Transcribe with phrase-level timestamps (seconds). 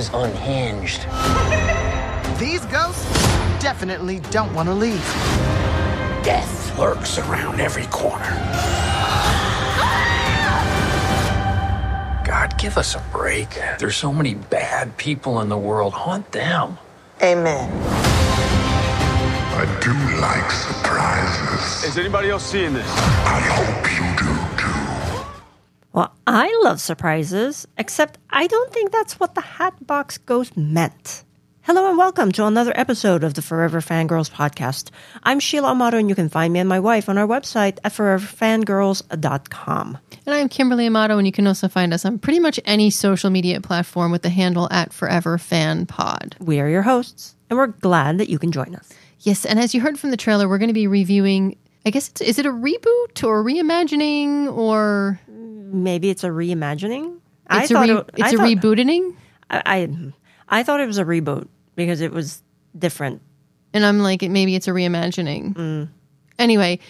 [0.00, 1.02] This mansion is unhinged.
[2.40, 3.04] These ghosts
[3.60, 5.04] definitely don't want to leave.
[6.24, 8.24] Death lurks around every corner.
[12.24, 13.60] God, give us a break.
[13.78, 15.92] There's so many bad people in the world.
[15.92, 16.78] Haunt them.
[17.22, 17.70] Amen.
[19.52, 21.84] I do like surprises.
[21.84, 22.90] Is anybody else seeing this?
[23.26, 23.89] I hope
[26.32, 31.24] I love surprises, except I don't think that's what the Hatbox Ghost meant.
[31.62, 34.90] Hello and welcome to another episode of the Forever Fangirls podcast.
[35.24, 37.94] I'm Sheila Amato and you can find me and my wife on our website at
[37.94, 39.98] foreverfangirls.com.
[40.24, 43.30] And I'm Kimberly Amato, and you can also find us on pretty much any social
[43.30, 46.36] media platform with the handle at Forever Fan Pod.
[46.38, 48.88] We are your hosts, and we're glad that you can join us.
[49.18, 51.56] Yes, and as you heard from the trailer, we're going to be reviewing.
[51.86, 57.18] I guess it's, is it a reboot or reimagining or Maybe it's a reimagining.
[57.50, 59.14] it's a re- it- it's I a thought- rebooting?
[59.50, 60.12] I, I
[60.48, 62.42] I thought it was a reboot because it was
[62.78, 63.22] different.
[63.72, 65.54] And I'm like, maybe it's a reimagining.
[65.54, 65.88] Mm.
[66.38, 66.80] Anyway,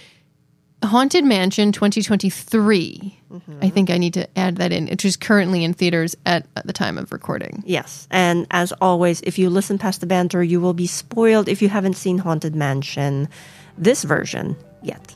[0.83, 3.19] Haunted Mansion 2023.
[3.31, 3.59] Mm-hmm.
[3.63, 6.67] I think I need to add that in, which is currently in theaters at, at
[6.67, 7.63] the time of recording.
[7.67, 11.61] Yes, and as always, if you listen past the banter, you will be spoiled if
[11.63, 13.29] you haven't seen Haunted Mansion,
[13.79, 15.15] this version yet.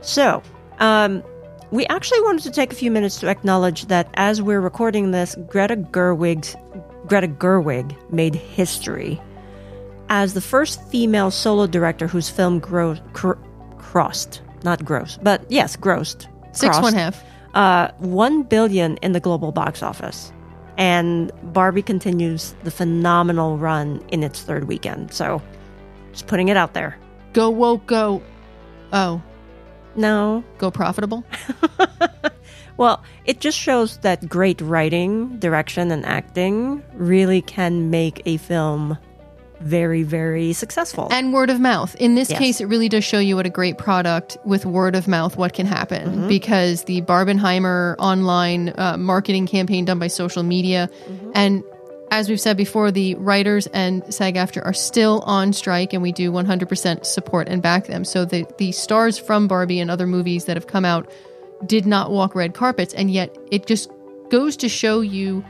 [0.00, 0.42] So,
[0.78, 1.22] um,
[1.70, 5.36] we actually wanted to take a few minutes to acknowledge that as we're recording this,
[5.48, 6.54] Greta Gerwig's
[7.06, 9.20] Greta Gerwig made history
[10.08, 13.32] as the first female solo director whose film gro- cr-
[13.78, 16.26] crossed, not gross, but yes, grossed.
[16.52, 17.24] Six crossed, one half.
[17.54, 20.32] uh, 1 billion in the global box office.
[20.78, 25.12] And Barbie continues the phenomenal run in its third weekend.
[25.12, 25.40] So,
[26.12, 26.96] just putting it out there.
[27.32, 28.22] Go woke go.
[28.92, 29.20] Oh,
[29.96, 30.44] No.
[30.58, 31.24] go profitable.
[32.78, 38.98] Well, it just shows that great writing, direction, and acting really can make a film
[39.62, 41.08] very, very successful.
[41.10, 41.94] and word of mouth.
[41.96, 42.38] In this Yes.
[42.38, 45.54] case, it really does show you what a great product with word of mouth what
[45.54, 50.90] can happen because the Barbenheimer online uh, marketing campaign done by social media
[51.34, 51.64] and
[52.10, 56.30] as we've said before, the writers and SAG-AFTRA are still on strike, and we do
[56.30, 58.04] 100% support and back them.
[58.04, 61.10] So the the stars from Barbie and other movies that have come out
[61.66, 63.90] did not walk red carpets, and yet it just
[64.30, 65.44] goes to show you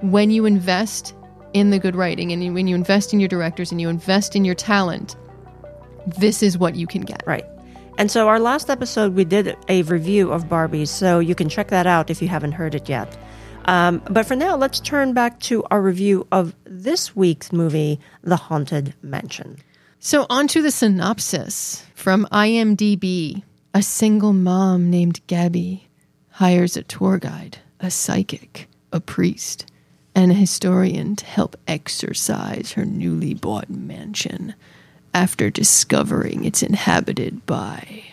[0.00, 1.14] when you invest
[1.52, 4.44] in the good writing and when you invest in your directors and you invest in
[4.44, 5.16] your talent,
[6.06, 7.22] this is what you can get.
[7.26, 7.44] Right.
[7.98, 11.68] And so, our last episode, we did a review of Barbie, so you can check
[11.68, 13.14] that out if you haven't heard it yet.
[13.66, 18.36] Um, but for now, let's turn back to our review of this week's movie, The
[18.36, 19.58] Haunted Mansion.
[19.98, 23.42] So, on to the synopsis from IMDb.
[23.72, 25.88] A single mom named Gabby
[26.30, 29.70] hires a tour guide, a psychic, a priest,
[30.14, 34.54] and a historian to help exorcise her newly bought mansion
[35.14, 38.04] after discovering it's inhabited by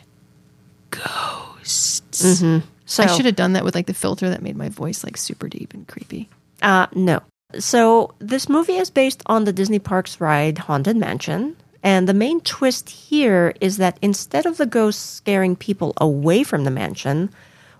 [0.92, 2.44] ghosts.
[2.88, 5.18] So, I should have done that with like the filter that made my voice like
[5.18, 6.30] super deep and creepy.
[6.62, 7.22] Uh, no.
[7.60, 11.56] So this movie is based on the Disney Parks ride Haunted Mansion.
[11.84, 16.64] And the main twist here is that instead of the ghosts scaring people away from
[16.64, 17.30] the mansion,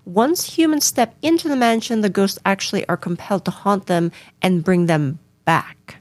[0.04, 4.10] once humans step into the mansion, the ghosts actually are compelled to haunt them
[4.40, 5.96] and bring them back.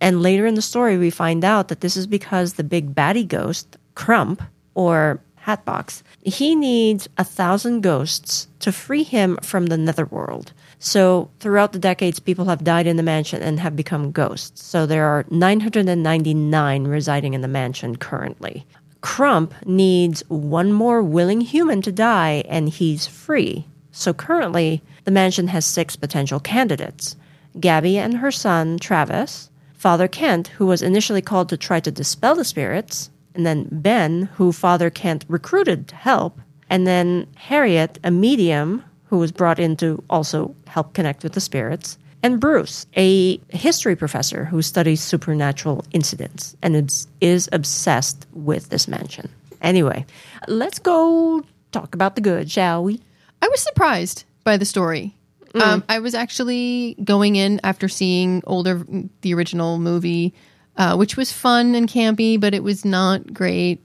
[0.00, 3.28] And later in the story, we find out that this is because the big baddie
[3.28, 4.42] ghost, Crump,
[4.74, 10.52] or Hatbox, he needs a thousand ghosts to free him from the netherworld.
[10.78, 14.64] So throughout the decades, people have died in the mansion and have become ghosts.
[14.64, 18.64] So there are 999 residing in the mansion currently.
[19.00, 23.66] Crump needs one more willing human to die and he's free.
[23.90, 27.16] So currently, the mansion has six potential candidates
[27.60, 32.34] Gabby and her son, Travis, Father Kent, who was initially called to try to dispel
[32.34, 36.40] the spirits, and then Ben, who Father Kent recruited to help,
[36.70, 41.40] and then Harriet, a medium who was brought in to also help connect with the
[41.40, 48.68] spirits, and Bruce, a history professor who studies supernatural incidents and is, is obsessed with
[48.68, 49.28] this mansion.
[49.60, 50.06] Anyway,
[50.46, 51.42] let's go
[51.72, 53.00] talk about the good, shall we?
[53.40, 55.16] I was surprised by the story.
[55.54, 58.86] Um, I was actually going in after seeing older
[59.20, 60.32] the original movie,
[60.76, 63.80] uh, which was fun and campy, but it was not great.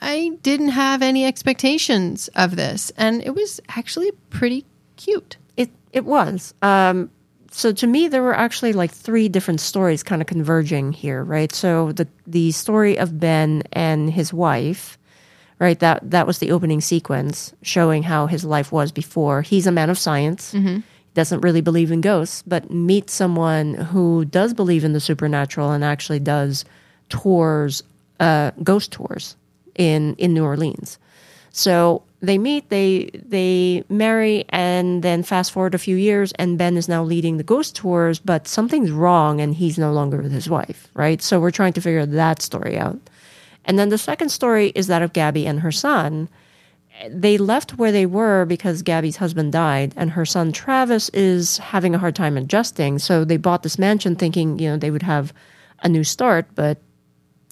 [0.00, 4.64] I didn't have any expectations of this, and it was actually pretty
[4.96, 5.36] cute.
[5.56, 6.54] It it was.
[6.62, 7.10] Um,
[7.50, 11.52] so to me, there were actually like three different stories kind of converging here, right?
[11.52, 14.98] So the the story of Ben and his wife,
[15.58, 15.78] right?
[15.80, 19.40] That that was the opening sequence showing how his life was before.
[19.42, 20.52] He's a man of science.
[21.16, 25.82] Doesn't really believe in ghosts, but meets someone who does believe in the supernatural and
[25.82, 26.66] actually does
[27.08, 27.82] tours,
[28.20, 29.34] uh, ghost tours
[29.74, 30.98] in in New Orleans.
[31.52, 36.76] So they meet, they they marry, and then fast forward a few years, and Ben
[36.76, 40.50] is now leading the ghost tours, but something's wrong, and he's no longer with his
[40.50, 41.22] wife, right?
[41.22, 42.98] So we're trying to figure that story out.
[43.64, 46.28] And then the second story is that of Gabby and her son.
[47.08, 51.94] They left where they were because Gabby's husband died, and her son Travis is having
[51.94, 52.98] a hard time adjusting.
[52.98, 55.32] So they bought this mansion thinking, you know, they would have
[55.82, 56.78] a new start, but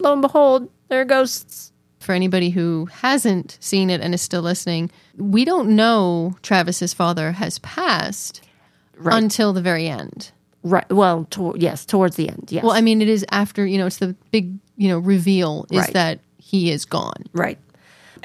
[0.01, 1.71] lo and behold, there are ghosts.
[2.01, 7.33] For anybody who hasn't seen it and is still listening, we don't know Travis's father
[7.33, 8.43] has passed
[8.99, 9.17] Right.
[9.23, 10.31] until the very end.
[10.63, 10.87] Right.
[10.93, 12.49] Well, to, yes, towards the end.
[12.51, 12.63] Yes.
[12.63, 15.79] Well, I mean, it is after, you know, it's the big, you know, reveal is
[15.79, 15.93] Right.
[15.95, 17.25] that he is gone.
[17.33, 17.59] Right.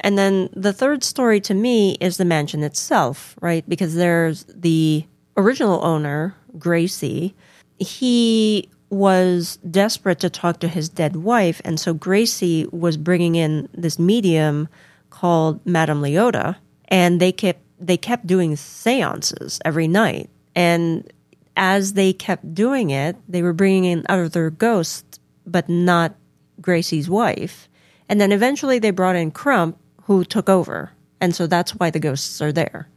[0.00, 3.68] And then the third story to me is the mansion itself, right?
[3.68, 5.04] Because there's the
[5.36, 7.34] original owner, Gracey.
[7.78, 11.60] He was desperate to talk to his dead wife.
[11.64, 14.68] And so Gracey was bringing in this medium
[15.10, 16.56] called Madame Leota.
[16.88, 20.28] And they kept, they kept doing seances every night.
[20.56, 21.10] And
[21.56, 26.14] as they kept doing it, they were bringing in other ghosts, but not
[26.60, 27.68] Gracey's wife.
[28.08, 29.78] And then eventually they brought in Crump,
[30.10, 30.90] who took over.
[31.20, 32.88] And so that's why the ghosts are there.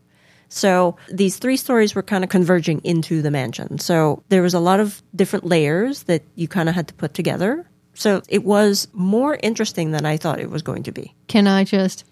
[0.50, 3.78] So these three stories were kind of converging into the mansion.
[3.78, 7.14] So there was a lot of different layers that you kind of had to put
[7.14, 7.70] together.
[7.94, 11.14] So it was more interesting than I thought it was going to be.
[11.28, 12.04] Can I just,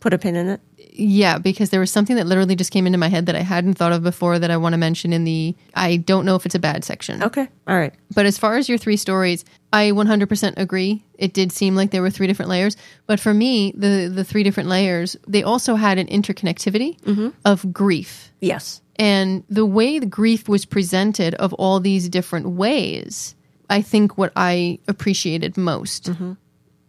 [0.00, 0.60] Put a pin in it.
[0.94, 3.74] Yeah, because there was something that literally just came into my head that I hadn't
[3.74, 6.54] thought of before that I want to mention in the, I don't know if it's
[6.54, 7.22] a bad section.
[7.22, 7.48] Okay.
[7.66, 7.94] All right.
[8.14, 11.02] But as far as your three stories, I 100% agree.
[11.14, 14.42] It did seem like there were three different layers, but for me, the the three
[14.42, 17.28] different layers, they also had an interconnectivity mm-hmm.
[17.44, 18.32] of grief.
[18.40, 18.82] Yes.
[18.96, 23.34] And the way the grief was presented of all these different ways,
[23.70, 26.10] I think what I appreciated most.
[26.10, 26.32] Mm-hmm.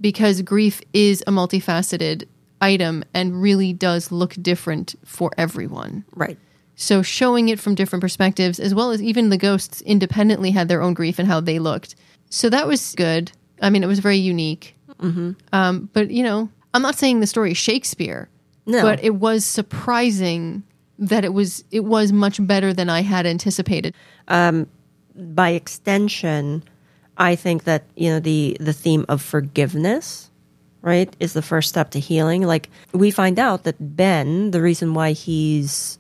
[0.02, 2.28] Because grief is a multifaceted
[2.64, 6.06] item and really does look different for everyone.
[6.16, 6.38] Right.
[6.76, 10.82] So showing it from different perspectives, as well as even the ghosts independently had their
[10.82, 11.96] own grief and how they looked.
[12.30, 13.32] So that was good.
[13.62, 14.76] I mean, it was very unique.
[15.00, 15.32] Mm-hmm.
[15.52, 18.28] Um, but you know, I'm not saying the story is Shakespeare,
[18.66, 18.82] No.
[18.82, 20.64] but it was surprising
[20.98, 23.94] that it was it was much better than I had anticipated.
[24.28, 26.64] by extension,
[27.18, 30.32] I think that you know the the theme of forgiveness,
[30.84, 32.44] right, is the first step to healing.
[32.44, 35.98] Like we find out that Ben, the reason why he's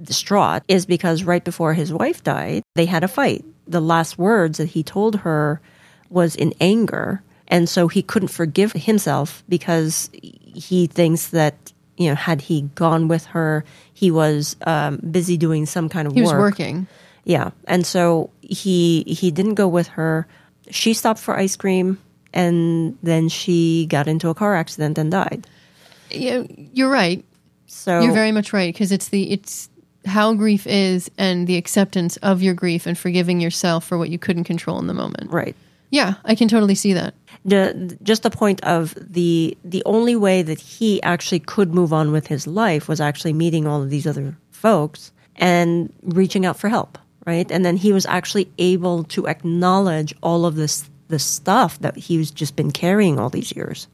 [0.00, 3.44] distraught is because right before his wife died, they had a fight.
[3.66, 5.60] The last words that he told her
[6.10, 12.14] was in anger, and so he couldn't forgive himself because he thinks that you know
[12.14, 16.16] had he gone with her, he was um, busy doing some kind of work.
[16.16, 16.86] He was working.
[17.24, 20.28] Yeah, and so he he didn't go with her.
[20.70, 21.98] She stopped for ice cream,
[22.36, 25.46] and then she got into a car accident and died.
[26.10, 27.24] Yeah, you're right.
[27.66, 29.68] So You're very much right because it's the it's
[30.04, 34.18] how grief is and the acceptance of your grief and forgiving yourself for what you
[34.18, 35.32] couldn't control in the moment.
[35.32, 35.56] right.
[35.88, 37.14] Yeah, I can totally see that.
[37.44, 42.10] The, just the point of the the only way that he actually could move on
[42.10, 46.68] with his life was actually meeting all of these other folks and reaching out for
[46.68, 47.50] help, right?
[47.52, 52.30] And then he was actually able to acknowledge all of this this stuff that he's
[52.30, 53.88] just been carrying all these years.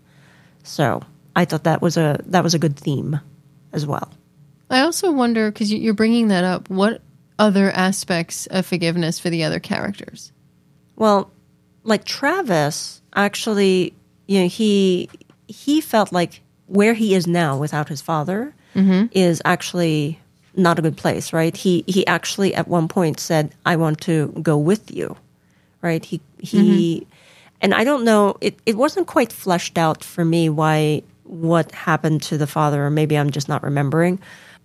[0.63, 1.03] So
[1.35, 3.21] I thought that was a that was a good theme
[3.73, 4.13] as well.
[4.71, 6.71] I also wonder because you're bringing that up.
[6.71, 7.03] What
[7.39, 10.33] other aspects of forgiveness for the other characters?
[10.97, 11.31] Well,
[11.83, 13.95] like Travis, actually,
[14.27, 15.11] you know, he
[15.49, 19.07] he felt like where he is now without his father mm-hmm.
[19.13, 20.19] is actually
[20.55, 21.57] not a good place, right?
[21.57, 25.17] He he actually at one point said, "I want to go with you,"
[25.83, 26.05] right?
[26.05, 27.13] He he, mm-hmm.
[27.61, 28.37] and I don't know.
[28.41, 32.91] It it wasn't quite fleshed out for me why what happened to the father, or
[32.91, 34.19] maybe I'm just not remembering.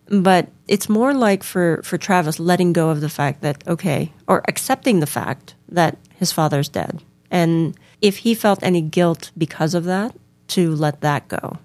[0.10, 4.42] But it's more like for for Travis letting go of the fact that okay, or
[4.48, 9.84] accepting the fact that his father's dead, and if he felt any guilt because of
[9.86, 10.16] that,
[10.50, 11.58] to let that go.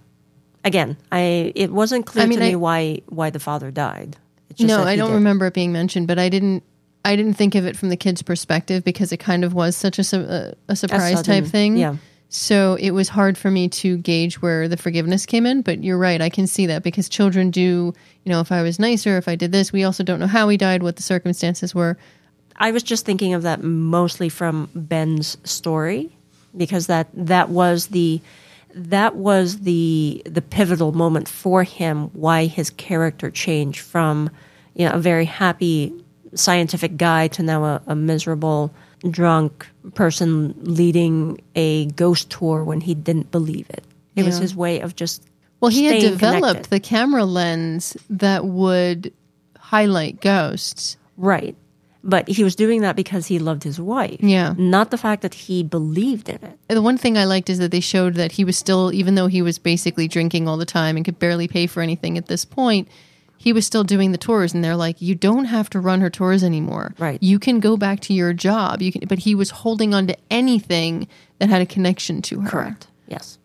[0.65, 4.17] Again, I it wasn't clear I mean, to me why why the father died.
[4.51, 5.15] It's just No, I don't did.
[5.15, 6.63] remember it being mentioned, but I didn't.
[7.05, 9.99] I didn't think of it from the kid's perspective because it kind of was such
[9.99, 11.77] a, uh, a, a surprise type thing.
[11.77, 11.97] yeah.
[12.29, 15.61] So it was hard for me to gauge where the forgiveness came in.
[15.61, 17.93] But you're right, I can see that because children do.
[18.25, 20.49] You know, if I was nicer, if I did this, we also don't know how
[20.49, 21.99] he died, what the circumstances were.
[22.57, 26.17] I was just thinking of that mostly from Ben's story
[26.57, 28.21] because that that was the
[28.75, 34.31] that was the the pivotal moment for him why his character changed from
[34.75, 35.93] you know, a very happy
[36.35, 38.73] scientific guy to now a, a miserable
[39.11, 43.85] drunk person leading a ghost tour when he didn't believe it.
[44.15, 45.23] It was his way of just
[45.61, 46.71] Well, he had developed connected.
[46.71, 49.13] the camera lens that would
[49.59, 50.97] highlight ghosts.
[51.17, 51.57] right.
[52.05, 54.17] But he was doing that because he loved his wife.
[54.21, 54.55] Yeah.
[54.59, 56.59] Not the fact that he believed in it.
[56.69, 59.29] The one thing I liked is that they showed that he was still, even though
[59.29, 62.45] he was basically drinking all the time and could barely pay for anything at this
[62.45, 62.89] point,
[63.43, 64.55] he was still doing the tours.
[64.55, 66.95] And they're like, you don't have to run her tours anymore.
[66.99, 67.21] Right.
[67.21, 68.81] You can go back to your job.
[68.81, 71.09] You can, but he was holding on to anything
[71.39, 72.49] that had a connection to her.
[72.49, 72.87] Correct.
[73.09, 73.39] Yes.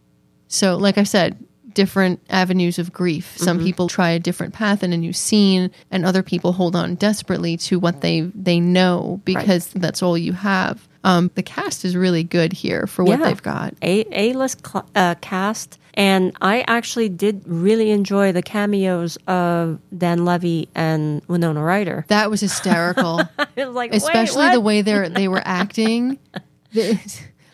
[0.48, 1.36] So, like I said,
[1.74, 3.38] different avenues of grief.
[3.38, 6.96] Some people try a different path in a new scene, and other people hold on
[6.96, 10.88] desperately to what they they know because that's all you have.
[11.04, 13.26] Um, the cast is really good here for what Yeah.
[13.28, 13.74] they've got.
[13.82, 19.80] A A list cl- uh, cast, and I actually did really enjoy the cameos of
[19.98, 22.06] Dan Levy and Winona Ryder.
[22.08, 23.24] That was hysterical,
[23.58, 26.20] was like, especially the way they they were acting.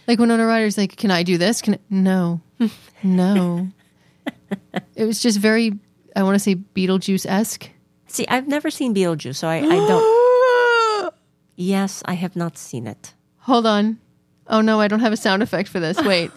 [0.05, 1.61] Like Winona Ryder's like, "Can I do this?
[1.61, 1.79] Can I?
[1.89, 2.41] no,
[3.03, 3.69] no."
[4.95, 5.79] It was just very,
[6.13, 7.69] I want to say Beetlejuice esque.
[8.07, 11.13] See, I've never seen Beetlejuice, so I, I don't.
[11.55, 13.13] Yes, I have not seen it.
[13.37, 13.99] Hold on.
[14.47, 15.97] Oh no, I don't have a sound effect for this.
[16.01, 16.31] Wait.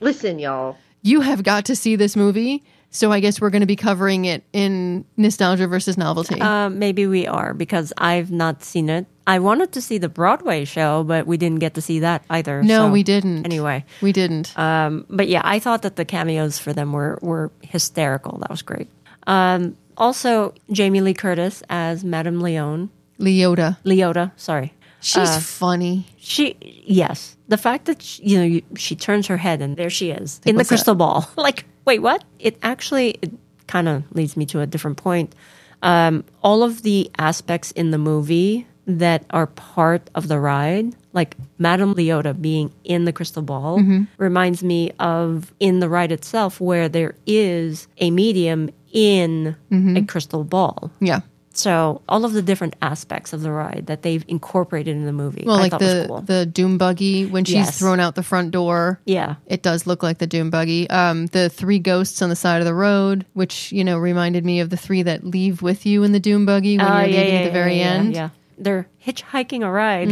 [0.00, 0.76] Listen, y'all.
[1.02, 2.62] you have got to see this movie.
[2.90, 6.40] So I guess we're going to be covering it in nostalgia versus novelty.
[6.40, 9.04] Uh, maybe we are because I've not seen it.
[9.26, 12.62] I wanted to see the Broadway show, but we didn't get to see that either.
[12.62, 13.44] no, so- we didn't.
[13.44, 14.58] Anyway, we didn't.
[14.58, 18.38] um, but yeah, I thought that the cameos for them were were hysterical.
[18.38, 18.88] That was great.
[19.26, 22.88] Um, also, Jamie Lee Curtis as Madame Leone,
[23.20, 23.76] Leota.
[23.84, 24.32] Leota.
[24.36, 26.06] Sorry, She's Uh, funny.
[26.18, 29.90] She, yes, the fact that she, you know you, she turns her head and there
[29.90, 30.74] she is in the what's that?
[30.76, 31.28] crystal ball.
[31.36, 32.24] like, wait, what?
[32.38, 33.30] It actually it
[33.66, 35.34] kind of leads me to a different point.
[35.82, 41.36] Um, all of the aspects in the movie that are part of the ride, like
[41.58, 44.04] Madame Leota being in the crystal ball, Mm-hmm.
[44.16, 49.96] reminds me of in the ride itself where there is a medium in Mm-hmm.
[49.98, 50.90] a crystal ball.
[51.00, 51.20] Yeah.
[51.58, 55.42] So all of the different aspects of the ride that they've incorporated in the movie,
[55.44, 56.20] Well, I like thought was the cool.
[56.20, 57.78] the doom buggy when she's Yes.
[57.80, 59.00] thrown out the front door.
[59.06, 59.34] Yeah.
[59.46, 60.88] It does look like the doom buggy.
[60.88, 64.60] Um, the three ghosts on the side of the road, which you know reminded me
[64.60, 67.16] of the three that leave with you in the doom buggy when Oh, you're yeah,
[67.18, 68.14] leaving yeah, at the very yeah, end.
[68.14, 70.10] Yeah, they're hitchhiking a ride,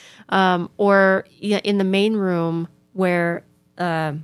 [0.30, 3.44] um, or yeah, in the main room where.
[3.78, 4.14] I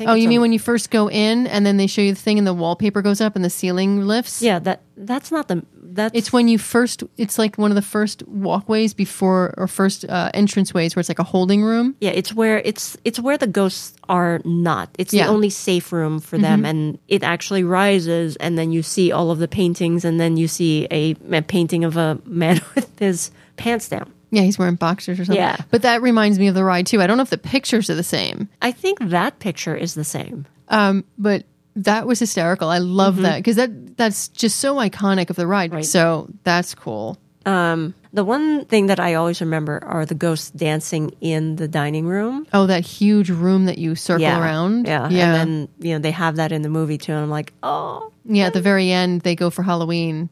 [0.00, 2.14] think Oh, you a- mean when you first go in and then they show you
[2.14, 4.40] the thing and the wallpaper goes up and the ceiling lifts?
[4.42, 7.82] Yeah, that that's not the that's It's when you first, it's like one of the
[7.82, 11.96] first walkways before, or first uh, entranceways where it's like a holding room.
[12.00, 14.88] yeah, it's where it's it's where the ghosts are not.
[14.98, 15.22] It's Yeah.
[15.22, 15.28] Mm-hmm.
[15.30, 19.30] the only safe room for them, and it actually rises, and then you see all
[19.32, 23.30] of the paintings, and then you see a, a painting of a man with his
[23.56, 24.12] pants down.
[24.30, 25.42] Yeah, he's wearing boxers or something.
[25.42, 25.56] Yeah.
[25.70, 27.02] But that reminds me of the ride too.
[27.02, 30.04] I don't know if the pictures are the same, I think that picture is the
[30.04, 30.46] same.
[30.68, 31.44] um, but
[31.76, 32.68] that was hysterical.
[32.68, 35.70] I love that because that that's just so iconic of the ride.
[35.70, 35.76] Mm-hmm.
[35.76, 35.84] Right.
[35.84, 37.16] So that's cool.
[37.46, 42.06] Um, the one thing that I always remember are the ghosts dancing in the dining
[42.06, 42.46] room.
[42.52, 44.86] Oh, that huge room that you circle around.
[44.86, 45.08] Yeah.
[45.08, 47.12] yeah, And then, you know, they have that in the movie too.
[47.12, 48.46] And I'm like, oh, yeah.
[48.46, 50.28] At the very end, they go for Halloween,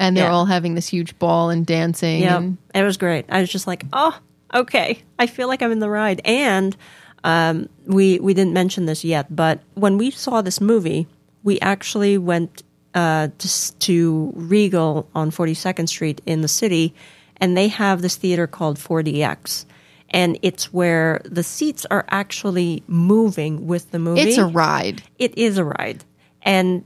[0.00, 0.32] and they're Yeah.
[0.32, 2.22] all having this huge ball and dancing.
[2.22, 2.38] yeah.
[2.38, 3.26] and- It was great.
[3.28, 4.18] I was just like, oh,
[4.52, 4.98] okay.
[5.18, 6.20] I feel like I'm in the ride.
[6.24, 6.76] And
[7.22, 11.06] um, we, we didn't mention this yet, but when we saw this movie,
[11.44, 12.62] we actually went
[12.94, 16.94] uh, to, to Regal on 42nd Street in the city,
[17.36, 19.66] and they have this theater called 4DX.
[20.12, 24.22] And it's where the seats are actually moving with the movie.
[24.22, 25.02] It's a ride.
[25.18, 26.04] it is a ride
[26.42, 26.82] and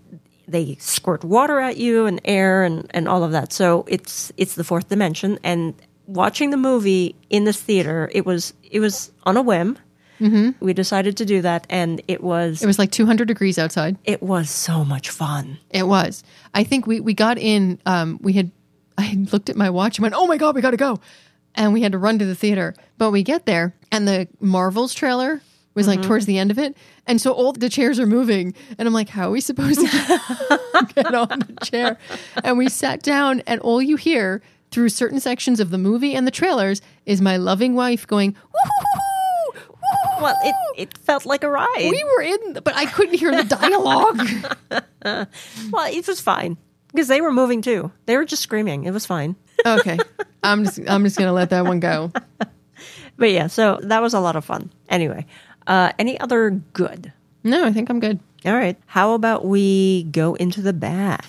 [0.54, 4.54] they squirt water at you and air and, and all of that so it's it's
[4.54, 5.74] the fourth dimension and
[6.06, 9.78] watching the movie in this theater it was it was on a whim
[10.20, 10.50] mm-hmm.
[10.64, 13.96] we decided to do that and it was It was like 200 degrees outside.
[14.04, 16.22] it was so much fun It was.
[16.52, 18.50] I think we, we got in, um, we had,
[18.98, 21.00] I had looked at my watch and went, oh my God, we got to go.
[21.56, 22.74] And we had to run to the theater.
[22.98, 25.40] But we get there and the Marvels trailer
[25.74, 26.08] was like mm-hmm.
[26.08, 26.76] towards the end of it.
[27.06, 28.54] And so all the chairs are moving.
[28.78, 29.86] And I'm like, how are we supposed to
[30.94, 31.98] get on the chair?
[32.42, 36.26] And we sat down and all you hear through certain sections of the movie and
[36.26, 38.36] the trailers is my loving wife going,
[40.20, 43.44] well it, it felt like a ride we were in, but I couldn't hear the
[43.44, 45.26] dialogue.
[45.70, 46.56] well it was fine
[46.88, 49.98] because they were moving too they were just screaming it was fine okay.
[50.42, 52.12] I'm just, I'm just going to let that one go.
[53.16, 55.26] but yeah so that was a lot of fun anyway
[55.66, 58.20] uh, any other good No, I think I'm good.
[58.44, 58.76] All right.
[58.86, 61.24] How about we go into the bad?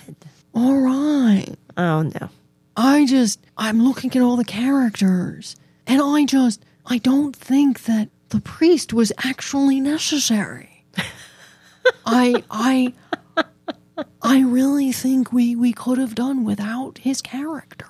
[0.54, 1.54] All right.
[1.76, 2.28] Oh, no.
[2.76, 8.08] I just, I'm looking at all the characters, and I just, I don't think that
[8.30, 10.84] the priest was actually necessary.
[12.06, 12.92] I, I,
[14.22, 17.86] I really think we we could have done without his character.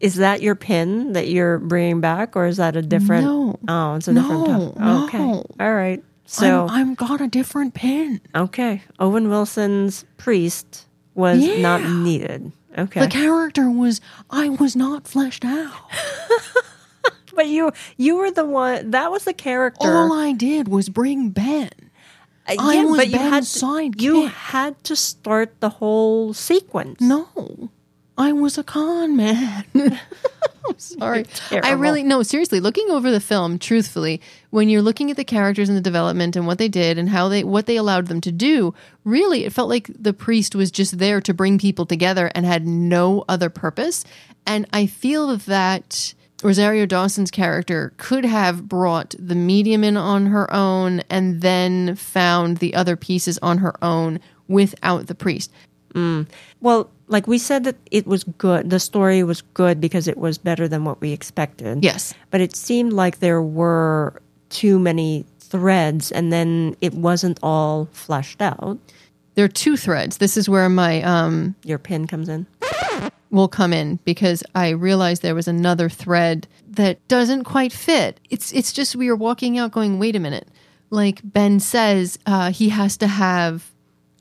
[0.00, 3.24] Is that your pin that you're bringing back, or is that a different?
[3.24, 3.58] No.
[3.68, 4.48] Oh, it's a different.
[4.48, 5.18] No, top- Okay.
[5.18, 5.44] no.
[5.60, 6.02] All right.
[6.24, 8.20] So, I'm, I'm got a different pin.
[8.34, 8.82] okay.
[8.98, 12.52] Owen Wilson's priest was not needed.
[12.78, 13.00] Okay.
[13.00, 15.72] The character was I was not fleshed out.
[17.34, 19.88] but you you were the one that was the character.
[19.88, 21.70] All I did was bring Ben.
[22.48, 24.00] Uh, I was but you had to, sidekick.
[24.00, 27.00] you had to start the whole sequence.
[27.00, 27.70] No,
[28.20, 29.64] I was a con man.
[30.76, 31.24] Sorry.
[31.50, 35.70] I really, no, seriously, looking over the film, truthfully, when you're looking at the characters
[35.70, 38.30] and the development and what they did and how they, what they allowed them to
[38.30, 38.74] do,
[39.04, 42.66] really, it felt like the priest was just there to bring people together and had
[42.66, 44.04] no other purpose.
[44.46, 50.52] And I feel that Rosario Dawson's character could have brought the medium in on her
[50.52, 55.50] own and then found the other pieces on her own without the priest.
[55.94, 56.28] Mm.
[56.60, 58.70] Well, like we said that it was good.
[58.70, 61.84] The story was good because it was better than what we expected.
[61.84, 62.14] Yes.
[62.30, 68.40] But it seemed like there were too many threads and then it wasn't all fleshed
[68.40, 68.78] out.
[69.34, 70.18] There are two threads.
[70.18, 72.46] This is where my um, Your pin comes in.
[73.30, 78.20] will come in because I realized there was another thread that doesn't quite fit.
[78.30, 80.48] It's it's just we were walking out going, wait a minute.
[80.90, 83.70] Like Ben says, uh, he has to have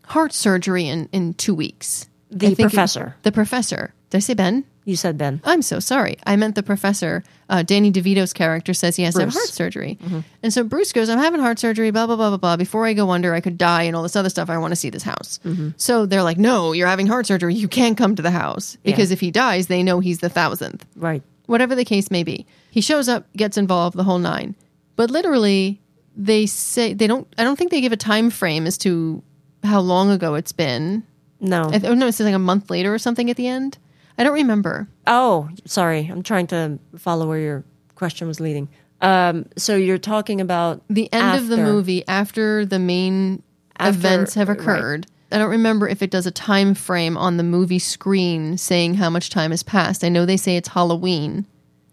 [0.06, 2.09] heart surgery in in two weeks.
[2.32, 3.16] The think it- professor.
[3.24, 3.94] the professor.
[4.10, 4.66] Did I say Ben?
[4.86, 5.40] You said Ben.
[5.44, 6.18] I'm so sorry.
[6.26, 7.24] I meant the professor.
[7.48, 9.30] Uh, Danny DeVito's character says he has to have.
[9.30, 9.38] Mm-hmm.
[9.38, 10.00] heart surgery.
[10.42, 12.58] And so Bruce goes, I'm having heart surgery, blah, blah, blah, blah, blah.
[12.58, 14.50] Before I go under, I could die and all this other stuff.
[14.50, 15.40] I want to see this house.
[15.46, 15.70] Mm-hmm.
[15.78, 17.54] So they're like, no, you're having heart surgery.
[17.54, 18.78] You can't come to the house.
[18.84, 20.88] Because if he dies, they know he's the thousandth.
[20.96, 21.22] Right.
[21.46, 22.48] Whatever the case may be.
[22.72, 24.56] He shows up, gets involved, the whole nine.
[24.96, 25.82] But literally,
[26.18, 29.22] they say, they don't, I don't think they give a time frame as to
[29.64, 31.04] how long ago it's been.
[31.40, 31.66] No.
[31.68, 33.78] I th- oh, no, it says like a month later or something at the end.
[34.18, 34.88] I don't remember.
[35.08, 36.08] oh, sorry.
[36.12, 37.64] I'm trying to follow where your
[37.96, 38.68] question was leading.
[39.02, 43.42] Um, so you're talking about the end of the movie after the main
[43.78, 44.60] After- events have right.
[44.60, 45.08] occurred.
[45.32, 49.10] I don't remember if it does a time frame on the movie screen saying how
[49.12, 50.04] much time has passed.
[50.04, 51.46] I know they say it's Halloween.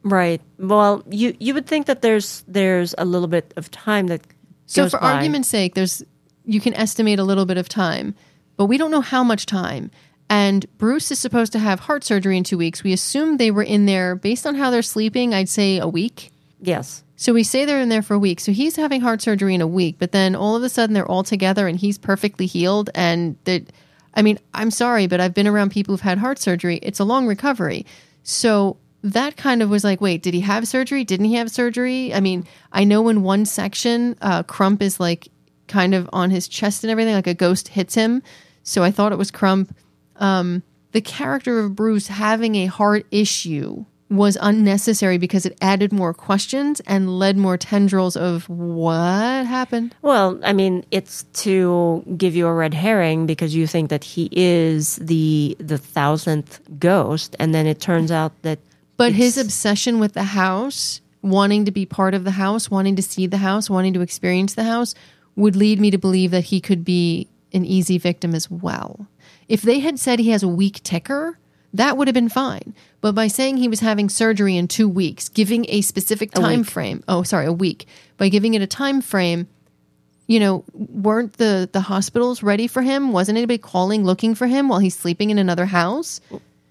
[0.02, 0.40] Right.
[0.58, 4.22] Well, you you would think that there's there's a little bit of time that
[4.66, 5.12] So for by.
[5.12, 6.02] argument's sake, there's
[6.46, 8.14] you can estimate a little bit of time,
[8.56, 9.90] but we don't know how much time.
[10.28, 12.82] And Bruce is supposed to have heart surgery in 2 weeks.
[12.82, 16.30] We assume they were in there based on how they're sleeping, I'd say a week.
[16.60, 17.04] Yes.
[17.16, 18.40] So we say they're in there for a week.
[18.40, 21.06] So he's having heart surgery in a week, but then all of a sudden they're
[21.06, 22.90] all together and he's perfectly healed.
[22.94, 23.72] And that,
[24.14, 26.78] I mean, I'm sorry, but I've been around people who've had heart surgery.
[26.82, 27.86] It's a long recovery.
[28.22, 31.04] So that kind of was like, wait, did he have surgery?
[31.04, 32.12] Didn't he have surgery?
[32.12, 35.28] I mean, I know in one section, uh, Crump is like
[35.68, 38.22] kind of on his chest and everything, like a ghost hits him.
[38.62, 39.76] So I thought it was Crump.
[40.16, 46.14] Um, the character of Bruce having a heart issue was unnecessary because it added more
[46.14, 49.94] questions and led more tendrils of what happened.
[50.02, 54.28] Well, I mean, it's to give you a red herring because you think that he
[54.32, 58.58] is the the thousandth ghost, and then it turns out that.
[58.96, 63.02] But his obsession with the house, wanting to be part of the house, wanting to
[63.02, 64.94] see the house, wanting to experience the house,
[65.36, 69.06] would lead me to believe that he could be an easy victim as well.
[69.48, 71.38] If they had said he has a weak ticker,
[71.72, 72.74] that would have been fine.
[73.00, 77.04] But by saying he was having surgery in two weeks, giving a specific time frame,
[77.06, 79.46] oh, sorry, a week, by giving it a time frame,
[80.26, 83.12] you know, weren't the the hospitals ready for him?
[83.12, 86.20] Wasn't anybody calling looking for him while he's sleeping in another house?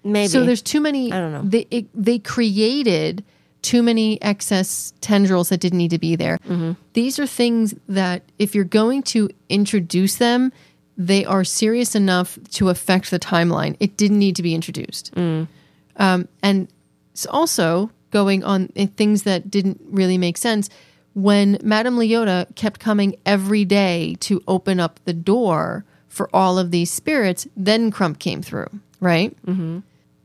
[0.04, 1.12] maybe So there's too many.
[1.12, 1.42] I don't know.
[1.42, 3.24] They it, they created
[3.66, 6.38] too many excess tendrils that didn't need to be there.
[6.46, 6.72] Mm-hmm.
[6.92, 10.52] These are things that if you're going to introduce them,
[10.96, 13.76] they are serious enough to affect the timeline.
[13.80, 15.12] It didn't need to be introduced.
[15.16, 15.48] Mm.
[15.96, 16.68] Um, and
[17.12, 20.70] it's also going on in things that didn't really make sense.
[21.14, 26.70] When Madame Leota kept coming every day to open up the door for all of
[26.70, 28.68] these spirits, then Crump came through,
[29.00, 29.36] right?
[29.44, 29.80] Mm-hmm.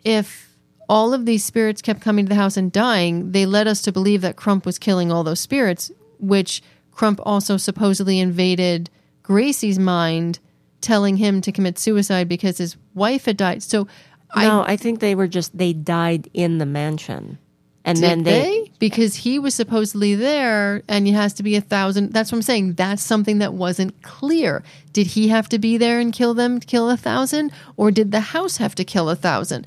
[0.05, 0.50] If
[0.91, 3.93] all of these spirits kept coming to the house and dying, they led us to
[3.93, 8.89] believe that Crump was killing all those spirits, which Crump also supposedly invaded
[9.23, 10.39] Gracey's mind,
[10.81, 13.63] telling him to commit suicide because his wife had died.
[13.63, 13.87] So
[14.31, 17.37] I no, I think they were just they died in the mansion.
[17.85, 21.55] And Did then they, they, Because he was supposedly there and it has to be
[21.55, 22.11] a thousand.
[22.11, 22.73] That's what I'm saying.
[22.73, 24.61] That's something that wasn't clear.
[24.91, 27.53] Did he have to be there and kill them, kill a thousand?
[27.77, 29.65] Or did the house have to kill a thousand?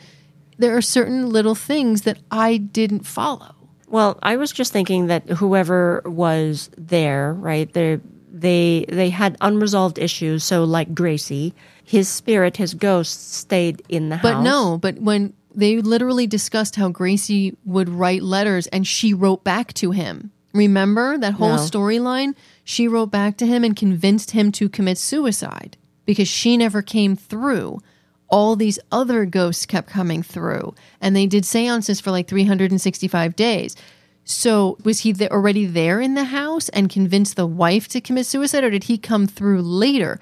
[0.59, 3.55] There are certain little things that I didn't follow.
[3.88, 7.73] Well, I was just thinking that whoever was there, right?
[7.73, 8.01] They
[8.33, 10.43] they they had unresolved issues.
[10.45, 11.53] So, like Gracey,
[11.85, 14.33] his spirit, his ghost, stayed in the house.
[14.35, 19.45] But no, but when they literally discussed how Gracey would write letters and she wrote
[19.45, 20.33] back to him.
[20.53, 21.62] Remember that whole No.
[21.62, 22.35] storyline?
[22.64, 27.14] She wrote back to him and convinced him to commit suicide because she never came
[27.17, 27.81] through.
[28.29, 33.77] All these other ghosts kept coming through and they did seances for like 365 days.
[34.25, 38.65] So, was he already there in the house and convinced the wife to commit suicide,
[38.65, 40.19] or did he come through later?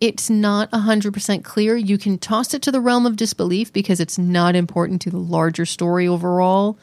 [0.00, 1.76] It's not 100% clear.
[1.76, 5.18] You can toss it to the realm of disbelief because it's not important to the
[5.18, 6.78] larger story overall.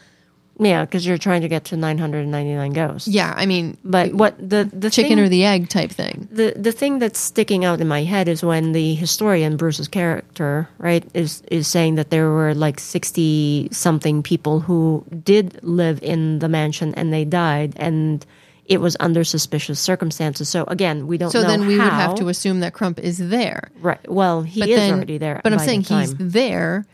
[0.60, 3.08] Yeah, because you're trying to get to 999 ghosts.
[3.08, 6.28] Yeah, I mean, But what the the chicken thing, or the egg type thing.
[6.32, 10.68] the the thing that's sticking out in my head is when the historian Bruce's character
[10.78, 16.40] right is is saying that there were like sixty something people who did live in
[16.40, 18.26] the mansion and they died and
[18.66, 20.48] it was under suspicious circumstances.
[20.48, 21.34] So again, we don't.
[21.34, 23.72] Know So then we would have to assume that Crump is there.
[23.82, 23.98] right.
[24.08, 25.42] Well, he But is then, already there.
[25.44, 26.86] But I'm saying the he's there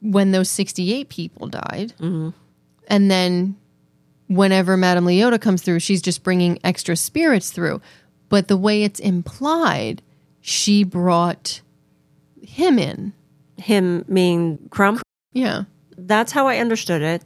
[0.00, 1.92] when those 68 people died.
[2.00, 2.30] Mm-hmm.
[2.88, 3.56] And then
[4.28, 7.80] whenever Madame Leota comes through, she's just bringing extra spirits through.
[8.28, 10.02] But the way it's implied,
[10.40, 11.60] she brought
[12.42, 13.12] him in.
[13.56, 15.02] him being Crump.
[15.32, 15.64] Yeah.
[15.96, 17.22] That's how I understood it.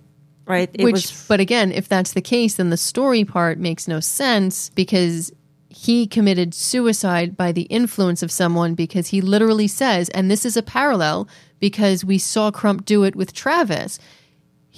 [0.46, 0.70] Right.
[0.72, 4.00] It Which, was but again, if that's the case, then the story part makes no
[4.00, 5.30] sense because
[5.68, 10.56] he committed suicide by the influence of someone because he literally says, and this is
[10.56, 11.28] a parallel
[11.60, 13.98] because we saw Crump do it with Travis.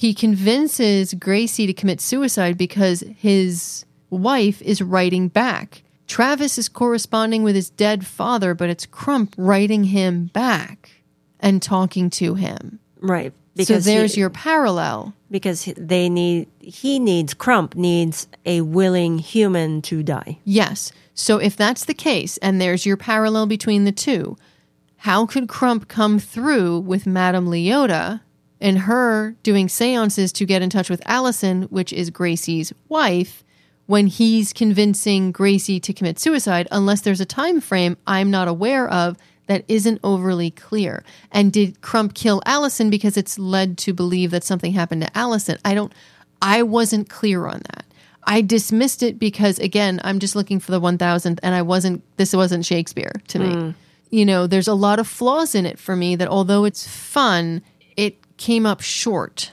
[0.01, 5.83] He convinces Gracey to commit suicide because his wife is writing back.
[6.07, 10.91] Travis is corresponding with his dead father, but it's Crump writing him back
[11.39, 12.81] and talking to him.
[13.03, 13.35] right.
[13.59, 15.13] so there's he- your parallel.
[15.31, 20.39] because he- they need he needs Crump needs a willing human to die.
[20.47, 20.93] Yes.
[21.13, 24.39] So if that's the case, and there's your parallel between the two,
[24.97, 28.23] how could Crump come through with Madame Leota
[28.61, 33.43] and her doing seances to get in touch with Allison, which is Gracey's wife,
[33.87, 38.89] when he's convincing Gracey to commit suicide, unless there's a time frame I'm not aware
[38.89, 39.17] of
[39.51, 41.03] that isn't overly clear.
[41.33, 45.59] And did Crump kill Allison because it's led to believe that something happened to Allison?
[45.65, 45.93] I don't
[46.41, 47.85] I wasn't clear on that.
[48.25, 52.33] I dismissed it because again, I'm just looking for the 1000th and I wasn't this
[52.33, 53.53] wasn't Shakespeare to me.
[53.53, 53.71] Hmm.
[54.11, 57.61] You know, there's a lot of flaws in it for me that although it's fun,
[57.97, 59.53] it came up short.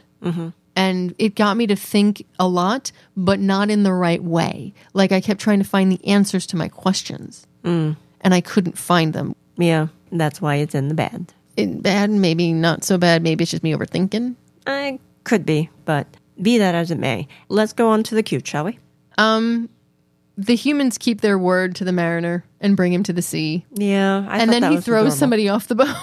[0.76, 4.74] And it got me to think a lot, but not in the right way.
[4.94, 7.46] Like I kept trying to find the answers to my questions.
[7.64, 9.36] And I couldn't find them.
[9.58, 11.34] Yeah, that's why it's in the bad.
[11.58, 13.24] It, bad, maybe not so bad.
[13.24, 14.36] Maybe it's just me overthinking.
[14.68, 16.06] I could be, but
[16.42, 17.28] be that as it may.
[17.50, 18.78] Let's go on to the cute, shall we?
[19.18, 19.70] Um,
[20.38, 23.66] The humans keep their word to the mariner and bring him to the sea.
[23.74, 25.12] Yeah, I and then he throws adorable.
[25.12, 25.96] somebody off the boat.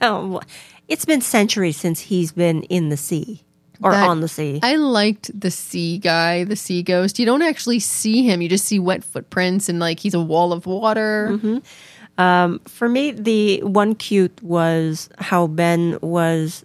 [0.00, 0.42] Well,
[0.88, 3.42] it's been centuries since he's been in the sea
[3.82, 4.58] or That- on the sea.
[4.62, 7.18] I liked the sea guy, the sea ghost.
[7.18, 10.52] You don't actually see him; you just see wet footprints and like he's a wall
[10.52, 11.30] of water.
[11.32, 12.56] Mm-hmm.
[12.66, 16.64] For me, the one cute was how Ben was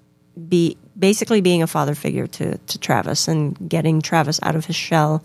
[0.50, 4.76] be basically being a father figure to to Travis and getting Travis out of his
[4.76, 5.24] shell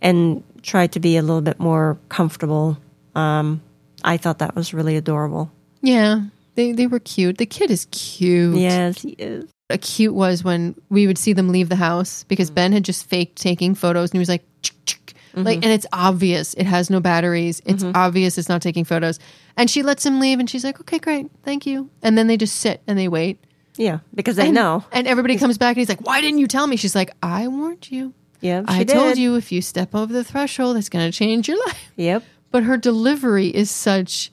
[0.00, 2.78] and tried to be a little bit more comfortable.
[3.14, 3.60] Um,
[4.04, 5.50] I thought that was really adorable.
[5.82, 6.22] Yeah,
[6.56, 7.38] they they were cute.
[7.38, 8.56] The kid is cute.
[8.56, 9.50] Yes, he is.
[9.70, 12.54] a cute was when we would see them leave the house because mm.
[12.56, 15.46] Ben had just faked taking photos and he was like, "Chick, chick." Mm-hmm.
[15.46, 17.60] like, and it's obvious it has no batteries.
[17.66, 17.94] It's mm-hmm.
[17.94, 19.18] obvious it's not taking photos.
[19.56, 21.90] And she lets him leave and she's like, okay, great, thank you.
[22.02, 23.38] And then they just sit and they wait.
[23.76, 24.84] Yeah, because they and, know.
[24.92, 26.76] And everybody comes back and he's like, why didn't you tell me?
[26.76, 28.14] She's like, I warned you.
[28.40, 31.48] Yeah, I she told you if you step over the threshold, it's going to change
[31.48, 31.92] your life.
[31.96, 32.22] Yep.
[32.50, 34.30] But her delivery is such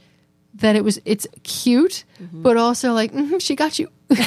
[0.64, 3.90] that it was it's cute, but also like mhm, she got you.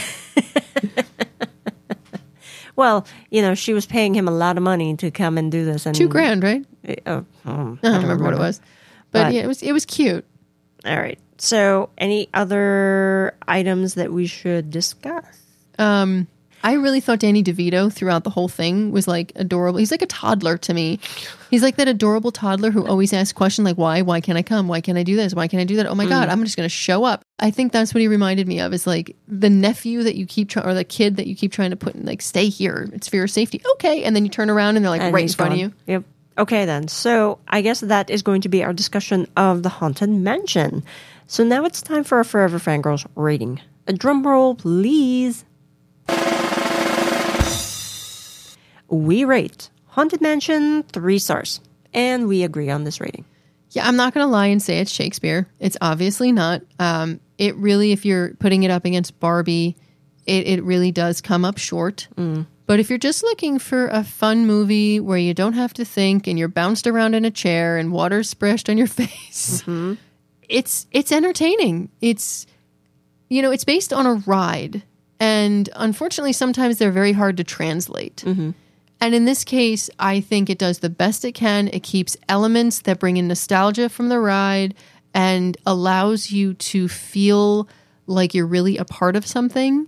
[2.77, 5.64] Well, you know, she was paying him a lot of money to come and do
[5.64, 6.62] this, and Two grand, right?
[7.07, 8.61] Oh, hmm, I don't remember what it was,
[9.12, 10.27] but, But- yeah, it was it was cute.
[10.85, 11.18] All right.
[11.38, 15.25] So, any other items that we should discuss?
[15.79, 16.27] Um,
[16.62, 19.78] I really thought Danny DeVito throughout the whole thing was like adorable.
[19.78, 20.98] He's like a toddler to me.
[21.48, 24.02] He's like that adorable toddler who always asks questions like, why?
[24.02, 24.66] Why can't I come?
[24.66, 25.32] Why can't I do this?
[25.32, 25.86] Why can't I do that?
[25.86, 26.32] Oh my God, mm.
[26.32, 27.22] I'm just going to show up.
[27.38, 30.48] I think that's what he reminded me of is like the nephew that you keep
[30.48, 32.88] trying, or the kid that you keep trying to put in, like, stay here.
[32.92, 33.62] It's for your safety.
[33.74, 34.02] Okay.
[34.02, 35.68] And then you turn around and they're like And right in he's front of gone.
[35.68, 35.74] you.
[35.86, 36.04] Yep.
[36.38, 36.88] Okay, then.
[36.88, 40.82] So I guess that is going to be our discussion of the Haunted Mansion.
[41.28, 43.60] So now it's time for our Forever Fangirls rating.
[43.86, 45.44] A drum roll, please.
[48.88, 51.61] We rate Haunted Mansion three stars,
[51.92, 53.25] and we agree on this rating.
[53.70, 55.49] Yeah, I'm not going to lie and say it's Shakespeare.
[55.59, 56.62] It's obviously not.
[56.79, 59.77] Um, it really, if you're putting it up against Barbie,
[60.25, 62.09] it, it really does come up short.
[62.16, 62.46] Mm.
[62.66, 66.27] But if you're just looking for a fun movie where you don't have to think
[66.27, 69.94] and you're bounced around in a chair and water's splashed on your face, mm-hmm.
[70.49, 71.90] it's it's entertaining.
[72.01, 72.46] It's
[73.29, 74.83] you know, it's based on a ride,
[75.20, 78.16] and unfortunately, sometimes they're very hard to translate.
[78.27, 78.51] Mm-hmm.
[79.00, 81.68] And in this case, I think it does the best it can.
[81.68, 84.74] It keeps elements that bring in nostalgia from the ride
[85.14, 87.68] and allows you to feel
[88.06, 89.87] like you're really a part of something,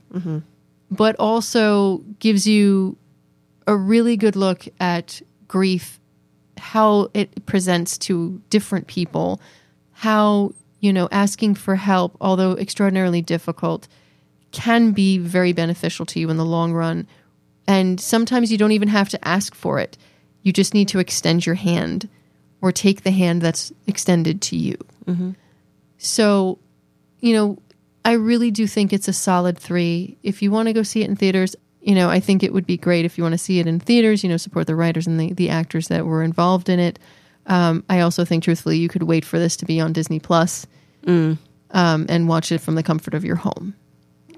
[0.91, 2.97] but also gives you
[3.67, 6.01] a really good look at grief,
[6.59, 9.41] how it presents to different people,
[9.93, 13.89] how, you know, asking for help, although extraordinarily difficult,
[14.53, 17.07] can be very beneficial to you in the long run.
[17.69, 19.97] And sometimes you don't even have to ask for it.
[20.43, 22.09] You just need to extend your hand
[22.61, 24.77] or take the hand that's extended to you.
[25.99, 26.59] So,
[27.21, 27.59] you know,
[28.05, 30.17] I really do think it's a solid three.
[30.23, 32.67] If you want to go see it in theaters, you know, I think it would
[32.67, 35.07] be great if you want to see it in theaters, you know, support the writers
[35.07, 36.99] and the, the actors that were involved in it.
[37.47, 40.67] Um, I also think, truthfully, you could wait for this to be on Disney Plus
[41.07, 41.39] um,
[42.09, 43.75] and watch it from the comfort of your home.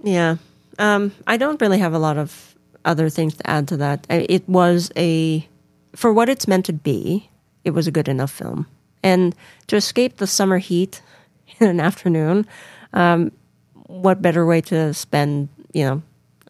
[0.03, 0.37] Yeah.
[0.79, 2.50] Um, I don't really have a lot of
[2.85, 4.07] other things to add to that.
[4.09, 5.47] It was a,
[5.95, 7.29] for what it's meant to be,
[7.65, 8.67] it was a good enough film.
[9.03, 9.35] And
[9.69, 11.03] to escape the summer heat
[11.61, 12.47] in an afternoon,
[12.93, 13.33] um,
[13.75, 16.03] what better way to spend, you know,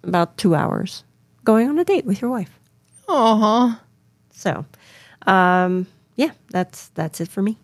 [0.02, 1.04] about two hours
[1.44, 2.58] going on a date with your wife?
[3.08, 3.80] Aw.
[4.32, 4.64] So,
[5.26, 7.58] um, yeah, that's that's it for me.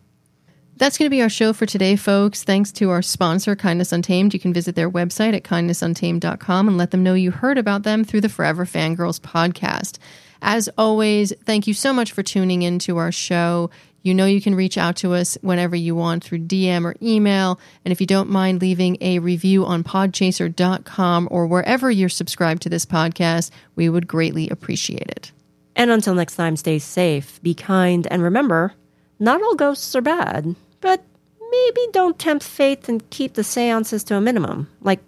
[0.78, 2.44] That's going to be our show for today, folks.
[2.44, 4.34] Thanks to our sponsor, Kindness Untamed.
[4.34, 8.04] You can visit their website at kindnessuntamed.com and let them know you heard about them
[8.04, 9.96] through the Forever Fangirls podcast.
[10.42, 13.70] As always, thank you so much for tuning in to our show.
[14.02, 17.58] You know you can reach out to us whenever you want through DM or email.
[17.86, 22.68] And if you don't mind leaving a review on podchaser.com or wherever you're subscribed to
[22.68, 25.32] this podcast, we would greatly appreciate it.
[25.74, 28.74] And until next time, stay safe, be kind, and remember,
[29.18, 31.02] not all ghosts are bad, but
[31.50, 35.00] maybe don't tempt fate and keep the seances to a minimum, like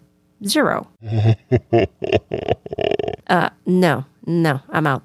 [0.44, 0.88] zero.
[3.28, 5.02] uh, no, no, I'm out.